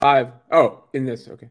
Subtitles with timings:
[0.00, 0.32] Five.
[0.50, 1.28] Oh, in this.
[1.28, 1.50] Okay.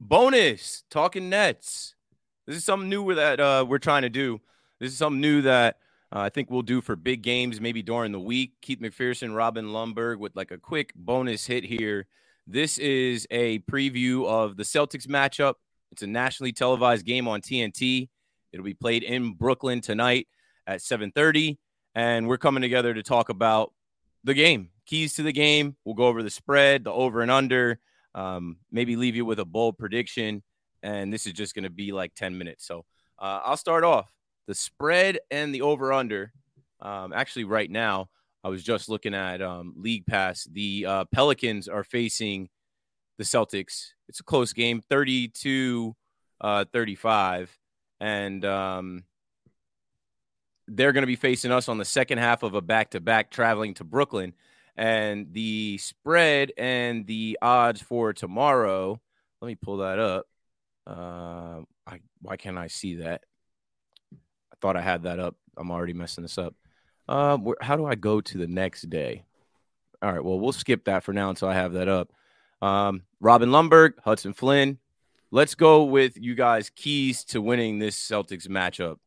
[0.00, 1.94] Bonus talking Nets.
[2.46, 4.40] This is something new that uh, we're trying to do.
[4.80, 5.76] This is something new that
[6.10, 8.54] uh, I think we'll do for big games, maybe during the week.
[8.62, 12.06] Keith McPherson, Robin Lundberg with like a quick bonus hit here.
[12.46, 15.54] This is a preview of the Celtics matchup.
[15.92, 18.08] It's a nationally televised game on TNT.
[18.52, 20.26] It'll be played in Brooklyn tonight
[20.66, 21.58] at 7:30,
[21.94, 23.72] and we're coming together to talk about
[24.28, 25.76] the game, keys to the game.
[25.84, 27.80] We'll go over the spread, the over and under,
[28.14, 30.42] um, maybe leave you with a bold prediction.
[30.82, 32.66] And this is just going to be like 10 minutes.
[32.66, 32.84] So
[33.18, 34.12] uh, I'll start off
[34.46, 36.32] the spread and the over under.
[36.80, 38.08] Um, actually, right now,
[38.44, 40.44] I was just looking at um, League Pass.
[40.44, 42.48] The uh, Pelicans are facing
[43.16, 43.88] the Celtics.
[44.08, 45.96] It's a close game, 32
[46.40, 47.58] uh, 35.
[48.00, 49.04] And um,
[50.68, 53.30] they're going to be facing us on the second half of a back to back
[53.30, 54.34] traveling to Brooklyn.
[54.76, 59.00] And the spread and the odds for tomorrow,
[59.40, 60.26] let me pull that up.
[60.86, 63.22] Uh, I, why can't I see that?
[64.12, 65.34] I thought I had that up.
[65.56, 66.54] I'm already messing this up.
[67.08, 69.24] Uh, where, how do I go to the next day?
[70.00, 72.12] All right, well, we'll skip that for now until I have that up.
[72.62, 74.78] Um, Robin Lundberg, Hudson Flynn.
[75.30, 78.98] Let's go with you guys' keys to winning this Celtics matchup.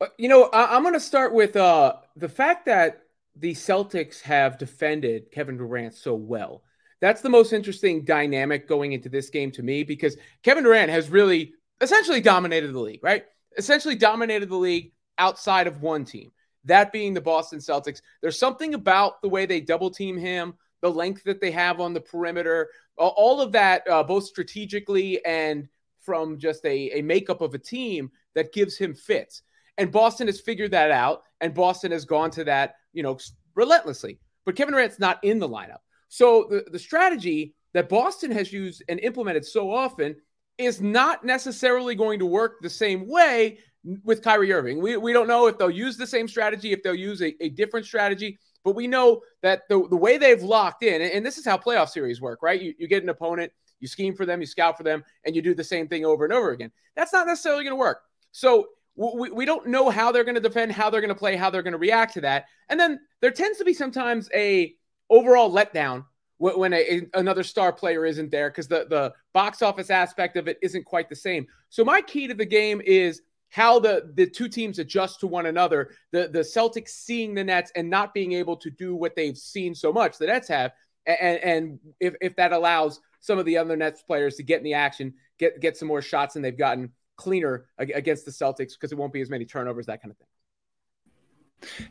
[0.00, 3.02] Uh, you know, I, am going to start with uh, the fact that
[3.34, 6.62] the Celtics have defended Kevin Durant so well.
[7.00, 11.10] That's the most interesting dynamic going into this game to me because Kevin Durant has
[11.10, 13.24] really essentially dominated the league, right?
[13.56, 16.30] Essentially dominated the league outside of one team,
[16.64, 18.00] that being the Boston Celtics.
[18.20, 21.94] There's something about the way they double team him, the length that they have on
[21.94, 25.68] the perimeter, all of that, uh, both strategically and
[26.00, 29.42] from just a, a makeup of a team that gives him fits.
[29.78, 33.18] And Boston has figured that out, and Boston has gone to that, you know,
[33.54, 34.18] relentlessly.
[34.44, 35.78] But Kevin Durant's not in the lineup.
[36.08, 40.16] So the, the strategy that Boston has used and implemented so often
[40.56, 43.58] is not necessarily going to work the same way
[44.02, 44.80] with Kyrie Irving.
[44.80, 47.50] We, we don't know if they'll use the same strategy, if they'll use a, a
[47.50, 51.44] different strategy, but we know that the, the way they've locked in, and this is
[51.44, 52.60] how playoff series work, right?
[52.60, 55.42] You, you get an opponent, you scheme for them, you scout for them, and you
[55.42, 56.72] do the same thing over and over again.
[56.96, 58.00] That's not necessarily going to work.
[58.32, 61.36] So we, we don't know how they're going to defend, how they're going to play,
[61.36, 62.46] how they're going to react to that.
[62.68, 64.74] And then there tends to be sometimes a
[65.10, 66.04] overall letdown
[66.38, 70.58] when a, another star player isn't there because the, the box office aspect of it
[70.60, 71.46] isn't quite the same.
[71.70, 75.46] So my key to the game is how the, the two teams adjust to one
[75.46, 75.92] another.
[76.12, 79.74] The, the Celtics seeing the Nets and not being able to do what they've seen
[79.74, 80.72] so much, the Nets have.
[81.06, 84.64] And, and if, if that allows some of the other Nets players to get in
[84.64, 88.92] the action, get, get some more shots than they've gotten cleaner against the Celtics because
[88.92, 90.26] it won't be as many turnovers, that kind of thing.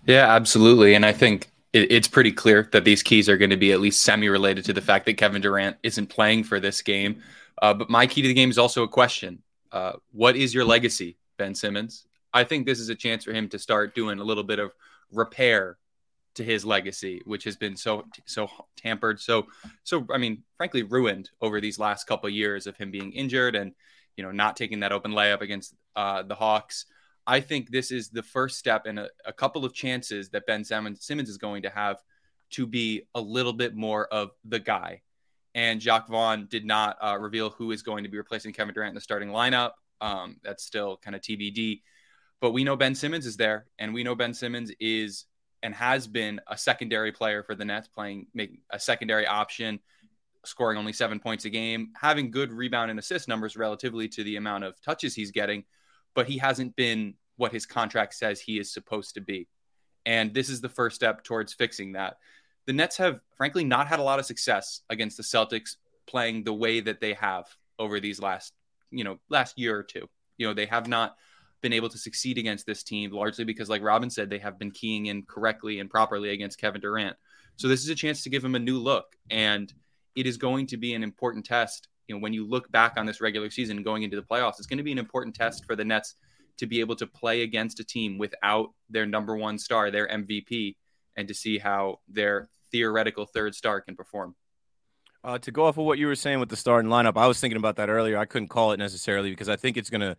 [0.05, 0.93] Yeah, absolutely.
[0.95, 3.79] And I think it, it's pretty clear that these keys are going to be at
[3.79, 7.21] least semi related to the fact that Kevin Durant isn't playing for this game.
[7.61, 9.41] Uh, but my key to the game is also a question
[9.71, 12.05] uh, What is your legacy, Ben Simmons?
[12.33, 14.71] I think this is a chance for him to start doing a little bit of
[15.11, 15.77] repair
[16.35, 19.47] to his legacy, which has been so so tampered, so
[19.83, 23.55] so I mean, frankly, ruined over these last couple of years of him being injured
[23.55, 23.71] and
[24.17, 26.85] you know, not taking that open layup against uh, the Hawks.
[27.27, 30.63] I think this is the first step in a, a couple of chances that Ben
[30.63, 32.01] Simmons, is going to have
[32.51, 35.01] to be a little bit more of the guy.
[35.55, 38.89] And Jacque Vaughn did not uh, reveal who is going to be replacing Kevin Durant
[38.89, 39.71] in the starting lineup.
[40.01, 41.81] Um, that's still kind of TBD.
[42.41, 45.25] But we know Ben Simmons is there, and we know Ben Simmons is
[45.63, 49.79] and has been a secondary player for the Nets, playing make a secondary option
[50.47, 54.35] scoring only seven points a game, having good rebound and assist numbers relatively to the
[54.35, 55.63] amount of touches he's getting,
[56.13, 59.47] but he hasn't been what his contract says he is supposed to be.
[60.05, 62.17] And this is the first step towards fixing that.
[62.67, 65.75] The Nets have, frankly, not had a lot of success against the Celtics
[66.07, 67.45] playing the way that they have
[67.77, 68.53] over these last,
[68.91, 70.07] you know, last year or two.
[70.37, 71.15] You know, they have not
[71.61, 74.71] been able to succeed against this team largely because, like Robin said, they have been
[74.71, 77.17] keying in correctly and properly against Kevin Durant.
[77.57, 79.15] So this is a chance to give him a new look.
[79.29, 79.73] And
[80.15, 81.87] it is going to be an important test.
[82.07, 84.67] You know, when you look back on this regular season going into the playoffs, it's
[84.67, 86.15] going to be an important test for the Nets
[86.57, 90.75] to be able to play against a team without their number one star, their MVP,
[91.15, 94.35] and to see how their theoretical third star can perform.
[95.23, 97.39] Uh, to go off of what you were saying with the starting lineup, I was
[97.39, 98.17] thinking about that earlier.
[98.17, 100.17] I couldn't call it necessarily because I think it's going to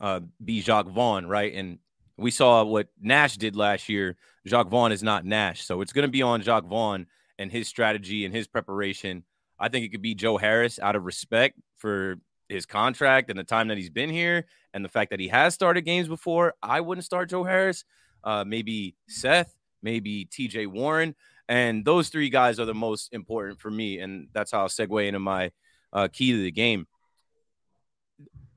[0.00, 1.54] uh, be Jacque Vaughn, right?
[1.54, 1.78] And
[2.16, 4.16] we saw what Nash did last year.
[4.46, 5.64] Jacque Vaughn is not Nash.
[5.64, 7.06] So it's going to be on Jacque Vaughn
[7.38, 9.22] and his strategy and his preparation.
[9.58, 12.16] I think it could be Joe Harris out of respect for
[12.48, 15.54] his contract and the time that he's been here and the fact that he has
[15.54, 16.54] started games before.
[16.62, 17.84] I wouldn't start Joe Harris.
[18.24, 21.14] Uh, maybe Seth, maybe TJ Warren.
[21.48, 23.98] And those three guys are the most important for me.
[23.98, 25.50] And that's how I'll segue into my
[25.92, 26.86] uh, key to the game.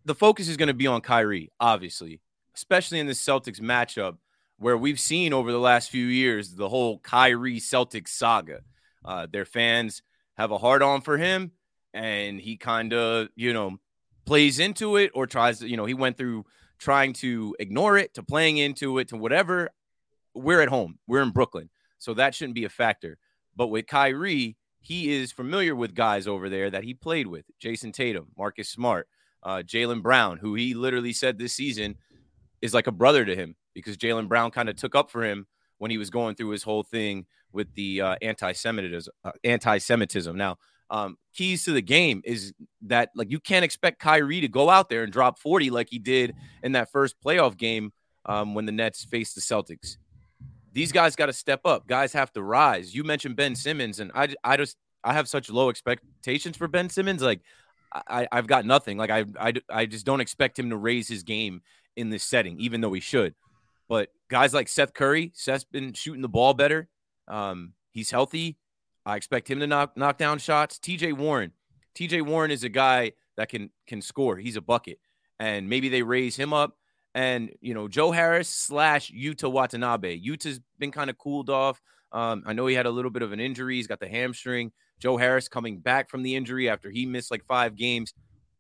[0.06, 2.22] The focus is going to be on Kyrie, obviously,
[2.56, 4.18] especially in this Celtics matchup
[4.58, 8.62] where we've seen over the last few years the whole Kyrie Celtics saga.
[9.04, 10.04] Uh, their fans
[10.42, 11.52] have a hard on for him,
[11.94, 13.78] and he kind of, you know,
[14.26, 16.46] plays into it or tries to, you know, he went through
[16.80, 19.70] trying to ignore it to playing into it to whatever.
[20.34, 21.70] We're at home, we're in Brooklyn.
[22.00, 23.18] So that shouldn't be a factor.
[23.56, 27.92] But with Kyrie, he is familiar with guys over there that he played with Jayson
[27.92, 29.08] Tatum, Marcus Smart,
[29.44, 31.98] uh, Jaylen Brown, who he literally said this season
[32.62, 35.46] is like a brother to him because Jaylen Brown kind of took up for him
[35.82, 39.12] when he was going through his whole thing with the uh, anti-Semitism.
[39.24, 40.38] Uh, anti-Semitism.
[40.38, 40.58] Now,
[40.90, 44.90] um, keys to the game is that like you can't expect Kyrie to go out
[44.90, 47.92] there and drop 40 like he did in that first playoff game
[48.26, 49.98] um, when the Nets faced the Celtics
[50.74, 51.88] these guys got to step up.
[51.88, 52.96] Guys have to rise.
[52.96, 56.90] You mentioned Ben Simmons, and I, I just, I have such low expectations for Ben
[56.90, 57.22] Simmons.
[57.22, 57.42] Like,
[57.92, 58.98] I, I've got nothing.
[58.98, 61.62] Like, I, I, I just don't expect him to raise his game
[61.96, 63.36] in this setting, even though he should.
[63.90, 66.88] But guys like Seth Curry, Seth's been shooting the ball better.
[67.28, 68.58] Um, he's healthy.
[69.06, 70.80] I expect him to knock knock down shots.
[70.80, 71.52] TJ Warren,
[71.96, 74.38] TJ Warren is a guy that can can score.
[74.38, 75.00] He's a bucket,
[75.40, 76.78] and maybe they raise him up
[77.14, 80.20] and you know Joe Harris slash Yuta Watanabe.
[80.20, 81.82] Yuta's been kind of cooled off.
[82.12, 83.76] Um, I know he had a little bit of an injury.
[83.76, 84.72] He's got the hamstring.
[85.00, 88.14] Joe Harris coming back from the injury after he missed like five games.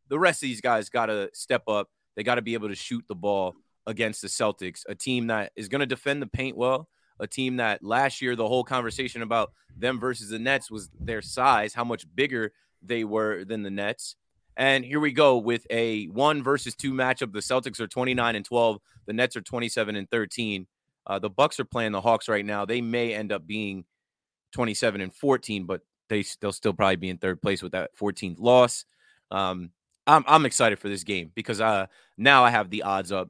[0.09, 1.89] The rest of these guys got to step up.
[2.15, 3.55] They got to be able to shoot the ball
[3.87, 6.87] against the Celtics, a team that is going to defend the paint well,
[7.19, 11.21] a team that last year the whole conversation about them versus the Nets was their
[11.21, 12.51] size, how much bigger
[12.81, 14.15] they were than the Nets.
[14.57, 17.31] And here we go with a one versus two matchup.
[17.31, 18.79] The Celtics are 29 and 12.
[19.05, 20.67] The Nets are 27 and 13.
[21.07, 22.65] Uh, the Bucks are playing the Hawks right now.
[22.65, 23.85] They may end up being
[24.51, 28.39] 27 and 14, but they they'll still probably be in third place with that 14th
[28.39, 28.85] loss.
[29.31, 29.71] Um,
[30.05, 31.87] I'm I'm excited for this game because uh
[32.17, 33.29] now I have the odds up.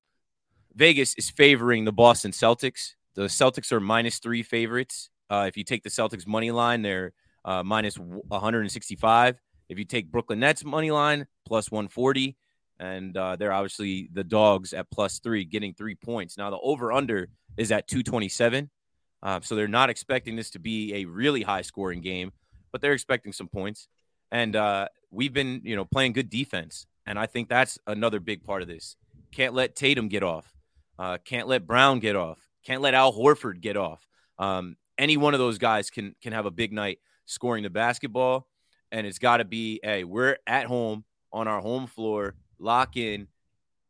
[0.75, 2.93] Vegas is favoring the Boston Celtics.
[3.15, 5.09] The Celtics are minus three favorites.
[5.29, 7.13] Uh, if you take the Celtics money line, they're
[7.43, 9.39] uh, minus 165.
[9.69, 12.37] If you take Brooklyn Nets money line plus 140,
[12.79, 16.37] and uh, they're obviously the dogs at plus three, getting three points.
[16.37, 18.69] Now the over under is at 227,
[19.23, 22.31] uh, so they're not expecting this to be a really high scoring game,
[22.71, 23.87] but they're expecting some points.
[24.31, 28.43] And uh, we've been, you know, playing good defense, and I think that's another big
[28.43, 28.95] part of this.
[29.31, 30.53] Can't let Tatum get off.
[30.97, 32.39] Uh, can't let Brown get off.
[32.65, 34.07] Can't let Al Horford get off.
[34.37, 38.47] Um, any one of those guys can can have a big night scoring the basketball
[38.91, 43.27] and it's got to be hey we're at home on our home floor lock in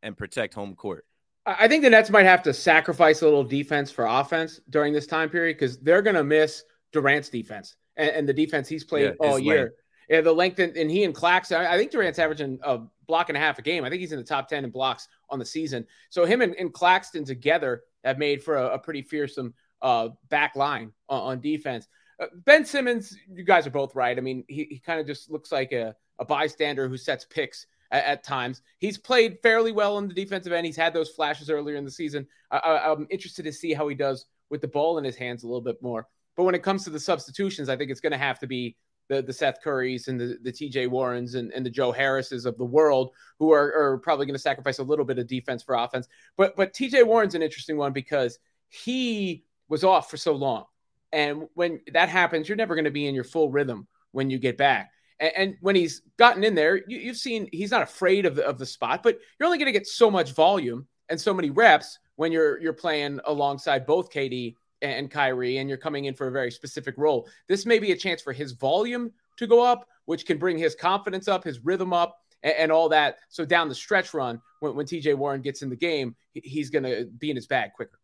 [0.02, 1.04] and protect home court
[1.44, 5.06] i think the nets might have to sacrifice a little defense for offense during this
[5.06, 9.14] time period because they're going to miss durant's defense and, and, the defense he's played
[9.20, 9.74] yeah, all year length.
[10.08, 13.30] Yeah, the length and, and he and Claxton, I, I think Durant's averaging a block
[13.30, 13.84] and a half a game.
[13.84, 15.86] I think he's in the top 10 in blocks on the season.
[16.10, 20.54] So him and, and Claxton together have made for a, a pretty fearsome uh, back
[20.54, 21.88] line on, on defense.
[22.20, 24.16] Uh, ben Simmons, you guys are both right.
[24.16, 27.66] I mean, he, he kind of just looks like a, a bystander who sets picks
[27.90, 28.62] at, at, times.
[28.78, 30.66] He's played fairly well in the defensive end.
[30.66, 32.26] He's had those flashes earlier in the season.
[32.50, 35.46] I, am interested to see how he does with the ball in his hands a
[35.46, 36.06] little bit more.
[36.36, 38.76] But when it comes to the substitutions, I think it's going to have to be
[39.08, 42.56] the, the Seth Currys and the, the TJ Warrens and, and the Joe Harrises of
[42.56, 45.74] the world who are, are probably going to sacrifice a little bit of defense for
[45.74, 46.08] offense.
[46.36, 50.64] But but TJ Warren's an interesting one because he was off for so long.
[51.12, 54.38] And when that happens, you're never going to be in your full rhythm when you
[54.38, 54.90] get back.
[55.20, 58.46] And, and when he's gotten in there, you, have seen he's not afraid of the,
[58.46, 61.50] of the spot, but you're only going to get so much volume and so many
[61.50, 66.28] reps when you're you're playing alongside both KD and Kyrie, and you're coming in for
[66.28, 67.28] a very specific role.
[67.48, 70.74] This may be a chance for his volume to go up, which can bring his
[70.74, 73.18] confidence up, his rhythm up, and, and all that.
[73.28, 76.84] So down the stretch run, when, when TJ Warren gets in the game, he's going
[76.84, 77.98] to be in his bag quicker.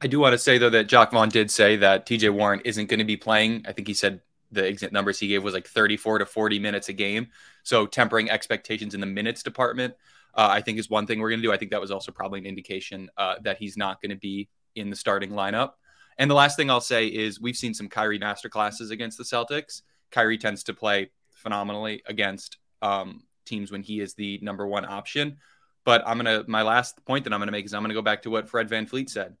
[0.00, 2.88] I do want to say though that Jacque Vaughn did say that TJ Warren isn't
[2.88, 3.64] going to be playing.
[3.66, 4.20] I think he said
[4.52, 7.28] the exact numbers he gave was like 34 to 40 minutes a game.
[7.62, 9.94] So tempering expectations in the minutes department,
[10.34, 11.52] uh, I think is one thing we're going to do.
[11.52, 14.48] I think that was also probably an indication uh, that he's not going to be
[14.76, 15.72] in the starting lineup.
[16.18, 19.82] And the last thing I'll say is we've seen some Kyrie masterclasses against the Celtics.
[20.10, 25.36] Kyrie tends to play phenomenally against um, teams when he is the number one option.
[25.84, 28.22] But I'm gonna my last point that I'm gonna make is I'm gonna go back
[28.22, 29.36] to what Fred VanVleet said.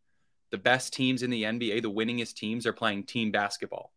[0.50, 3.92] The best teams in the NBA, the winningest teams, are playing team basketball.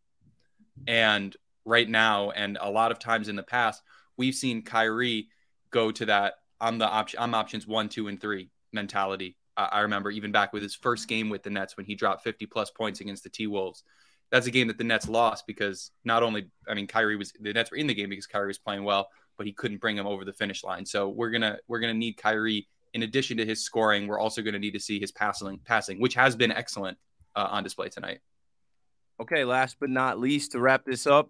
[0.87, 3.83] And right now, and a lot of times in the past,
[4.17, 5.27] we've seen Kyrie
[5.69, 10.09] go to that I'm the option I'm options one, two, and three mentality I remember
[10.11, 13.01] even back with his first game with the Nets when he dropped 50 plus points
[13.01, 13.83] against the T Wolves.
[14.31, 17.51] That's a game that the Nets lost because not only, I mean, Kyrie was the
[17.51, 20.05] Nets were in the game because Kyrie was playing well, but he couldn't bring him
[20.07, 20.85] over the finish line.
[20.85, 24.07] So we're gonna we're gonna need Kyrie in addition to his scoring.
[24.07, 26.97] We're also gonna need to see his passing passing, which has been excellent
[27.35, 28.19] uh, on display tonight.
[29.19, 31.29] Okay, last but not least, to wrap this up,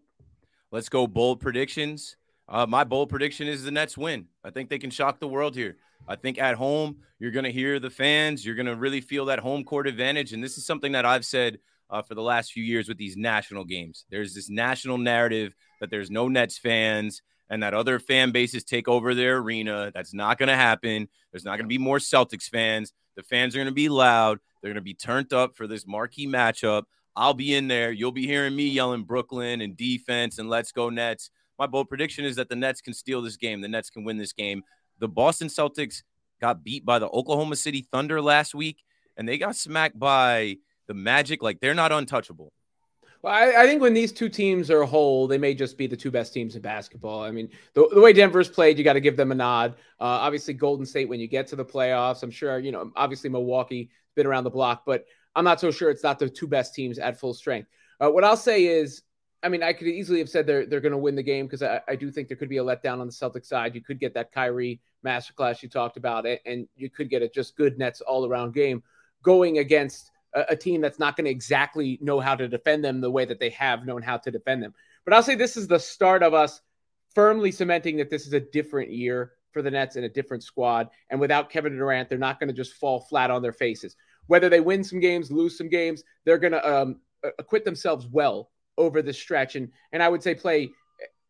[0.72, 2.18] let's go bold predictions.
[2.50, 4.26] Uh, my bold prediction is the Nets win.
[4.44, 5.78] I think they can shock the world here.
[6.08, 8.44] I think at home, you're going to hear the fans.
[8.44, 10.34] You're going to really feel that home court advantage.
[10.34, 11.60] And this is something that I've said
[11.92, 14.06] uh, for the last few years with these national games.
[14.10, 18.88] There's this national narrative that there's no Nets fans and that other fan bases take
[18.88, 19.92] over their arena.
[19.94, 21.08] That's not going to happen.
[21.32, 22.94] There's not going to be more Celtics fans.
[23.16, 24.40] The fans are going to be loud.
[24.62, 26.84] They're going to be turned up for this marquee matchup.
[27.16, 27.92] I'll be in there.
[27.92, 32.26] You'll be hearing me yelling Brooklyn and defense and let's go Nets my bold prediction
[32.26, 33.62] is that the Nets can steal this game.
[33.62, 34.64] The Nets can win this game.
[35.00, 36.04] The Boston Celtics
[36.42, 38.84] got beat by the Oklahoma City Thunder last week,
[39.18, 41.44] and they got smacked by the Magic.
[41.44, 42.52] Like they're not untouchable.
[43.22, 45.98] Well, I, I, think when these two teams are whole, they may just be the
[45.98, 47.22] two best teams in basketball.
[47.22, 49.76] I mean, the, the way Denver's played, you got to give them a nod.
[50.00, 53.30] Uh, obviously, Golden State, when you get to the playoffs, I'm sure, you know, obviously
[53.30, 56.74] Milwaukee been around the block, but I'm not so sure it's not the two best
[56.74, 57.68] teams at full strength.
[58.00, 59.02] Uh, what I'll say is
[59.42, 61.64] I mean, I could easily have said they're they're going to win the game because
[61.64, 63.74] I, I do think there could be a letdown on the Celtics side.
[63.74, 67.30] You could get that Kyrie masterclass you talked about, it, and you could get a
[67.30, 68.84] just good Nets all around game
[69.24, 73.02] going against a, a team that's not going to exactly know how to defend them
[73.02, 74.74] the way that they have known how to defend them.
[75.06, 76.62] But I'll say this is the start of us
[77.16, 80.90] firmly cementing that this is a different year for the Nets and a different squad.
[81.10, 83.96] And without Kevin Durant, they're not going to just fall flat on their faces.
[84.28, 87.00] Whether they win some games, lose some games, they're going to um,
[87.40, 90.72] acquit themselves well over the stretch and and I would say play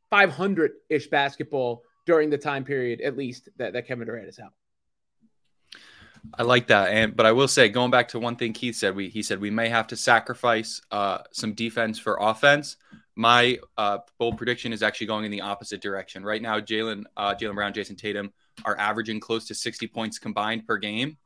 [0.10, 4.54] 500 ish basketball during the time period at least that, that Kevin Durant is out.
[6.34, 8.96] I like that, and but I will say, going back to one thing Keith said,
[8.96, 12.78] we he said we may have to sacrifice uh, some defense for offense.
[13.16, 16.24] My uh, bold prediction is actually going in the opposite direction.
[16.24, 18.32] Right now, Jaylen uh, Jaylen Brown, Jayson Tatum
[18.66, 21.18] are averaging close to 60 points combined per game.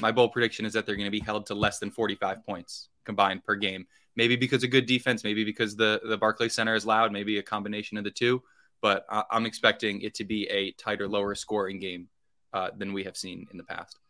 [0.00, 2.88] My bold prediction is that they're going to be held to less than 45 points
[3.04, 3.86] combined per game.
[4.18, 7.42] Maybe because of good defense, maybe because the the Barclays Center is loud, maybe a
[7.42, 8.42] combination of the two.
[8.82, 12.08] But I, am expecting it to be a tighter, lower scoring game
[12.52, 14.00] uh, than we have seen in the past.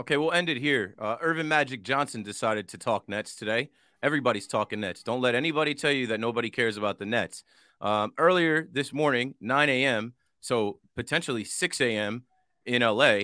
[0.00, 0.94] Okay, we'll end it here.
[0.98, 3.68] Uh, Earvin Magic Johnson decided to talk Nets today.
[4.02, 5.02] Everybody's talking Nets.
[5.02, 7.44] Don't let anybody tell you that nobody cares about the Nets.
[7.82, 12.24] Um, earlier this morning, 9 a.m., so potentially 6 a.m.
[12.64, 13.18] in LA,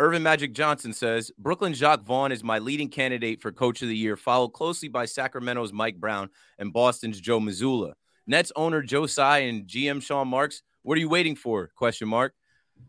[0.00, 3.96] Earvin Magic Johnson says Brooklyn Jacque Vaughn is my leading candidate for coach of the
[3.96, 7.94] year, followed closely by Sacramento's Mike Brown and Boston's Joe Mazzulla.
[8.24, 11.70] Nets owner Joe Tsai and GM Sean Marks, what are you waiting for?
[11.74, 12.32] Question mark.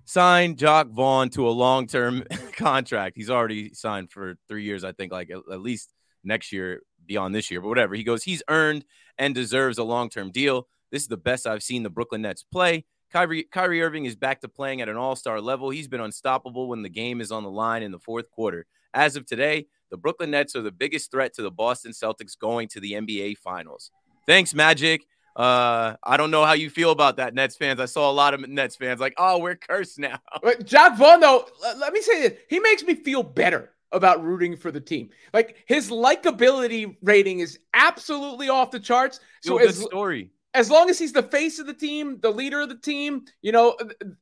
[0.05, 3.17] Sign Jacque Vaughn to a long-term contract.
[3.17, 5.91] He's already signed for three years, I think, like at least
[6.23, 7.95] next year, beyond this year, but whatever.
[7.95, 8.85] He goes, he's earned
[9.17, 10.67] and deserves a long-term deal.
[10.91, 12.85] This is the best I've seen the Brooklyn Nets play.
[13.11, 15.69] Kyrie, Kyrie Irving is back to playing at an all star level.
[15.69, 18.65] He's been unstoppable when the game is on the line in the fourth quarter.
[18.93, 22.67] As of today, the Brooklyn Nets are the biggest threat to the Boston Celtics going
[22.69, 23.91] to the NBA Finals.
[24.27, 25.05] Thanks, Magic.
[25.35, 27.79] Uh, I don't know how you feel about that, Nets fans.
[27.79, 30.19] I saw a lot of Nets fans like, oh, we're cursed now.
[30.43, 31.47] But Jacque Vaughn, though,
[31.77, 32.39] let me say this.
[32.49, 35.09] He makes me feel better about rooting for the team.
[35.33, 39.19] Like his likability rating is absolutely off the charts.
[39.41, 40.31] So Feel good story.
[40.53, 43.51] As long as he's the face of the team, the leader of the team, you
[43.51, 43.77] know,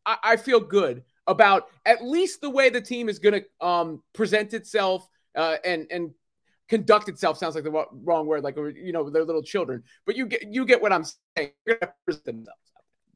[0.06, 4.04] I, I feel good about at least the way the team is going to um,
[4.14, 6.12] present itself uh, and and
[6.70, 7.38] conduct itself.
[7.38, 9.84] Sounds like the wrong word, like you know, they're little children.
[10.06, 11.06] But you get you get what I'm
[11.38, 11.52] saying.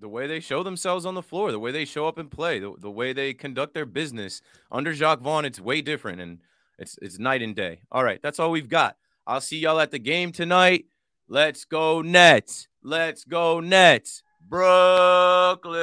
[0.01, 2.60] the way they show themselves on the floor, the way they show up and play,
[2.60, 4.41] the, the way they conduct their business
[4.72, 6.39] under Jacque Vaughn, it's way different and
[6.80, 7.82] it's it's night and day.
[7.91, 8.98] All right, that's all we've got.
[9.27, 10.86] I'll see y'all at the game tonight.
[11.27, 12.68] Let's go Nets.
[12.84, 14.24] Let's go Nets.
[14.42, 15.82] Brooklyn.